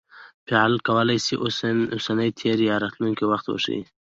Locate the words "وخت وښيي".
3.31-3.81